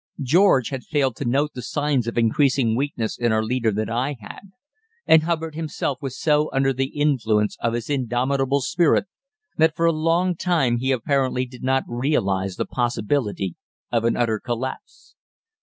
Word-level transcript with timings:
George 0.23 0.69
had 0.69 0.81
failed 0.83 1.15
to 1.17 1.25
note 1.29 1.51
the 1.53 1.61
signs 1.61 2.07
of 2.07 2.17
increasing 2.17 2.75
weakness 2.75 3.19
in 3.19 3.31
our 3.31 3.43
leader 3.43 3.71
that 3.71 3.87
I 3.87 4.15
had, 4.19 4.51
and 5.05 5.21
Hubbard 5.21 5.53
himself 5.53 5.99
was 6.01 6.19
so 6.19 6.49
under 6.51 6.73
the 6.73 6.97
influence 6.99 7.55
of 7.59 7.73
his 7.73 7.87
indomitable 7.87 8.61
spirit 8.61 9.05
that 9.57 9.75
for 9.75 9.85
a 9.85 9.91
long 9.91 10.35
time 10.35 10.77
he 10.77 10.91
apparently 10.91 11.45
did 11.45 11.61
not 11.61 11.83
realise 11.87 12.55
the 12.55 12.65
possibility 12.65 13.57
of 13.91 14.03
an 14.03 14.17
utter 14.17 14.39
collapse. 14.39 15.13